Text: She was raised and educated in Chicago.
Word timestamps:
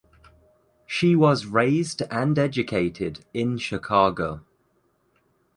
She 0.87 1.15
was 1.15 1.45
raised 1.45 2.01
and 2.09 2.35
educated 2.39 3.23
in 3.35 3.59
Chicago. 3.59 4.43